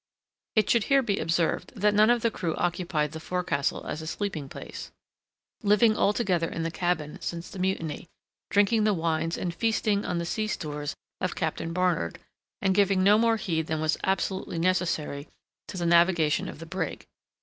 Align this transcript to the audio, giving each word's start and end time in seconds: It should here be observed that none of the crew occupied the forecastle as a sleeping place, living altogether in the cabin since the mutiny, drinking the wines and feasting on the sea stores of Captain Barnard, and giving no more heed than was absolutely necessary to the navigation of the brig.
It 0.55 0.67
should 0.67 0.85
here 0.85 1.03
be 1.03 1.19
observed 1.19 1.73
that 1.75 1.93
none 1.93 2.09
of 2.09 2.23
the 2.23 2.31
crew 2.31 2.55
occupied 2.55 3.11
the 3.11 3.19
forecastle 3.19 3.85
as 3.85 4.01
a 4.01 4.07
sleeping 4.07 4.49
place, 4.49 4.91
living 5.61 5.95
altogether 5.95 6.49
in 6.49 6.63
the 6.63 6.71
cabin 6.71 7.19
since 7.21 7.51
the 7.51 7.59
mutiny, 7.59 8.07
drinking 8.49 8.83
the 8.83 8.95
wines 8.95 9.37
and 9.37 9.53
feasting 9.53 10.03
on 10.03 10.17
the 10.17 10.25
sea 10.25 10.47
stores 10.47 10.95
of 11.19 11.35
Captain 11.35 11.71
Barnard, 11.71 12.17
and 12.63 12.73
giving 12.73 13.03
no 13.03 13.19
more 13.19 13.37
heed 13.37 13.67
than 13.67 13.79
was 13.79 13.99
absolutely 14.03 14.57
necessary 14.57 15.27
to 15.67 15.77
the 15.77 15.85
navigation 15.85 16.49
of 16.49 16.57
the 16.57 16.65
brig. 16.65 17.05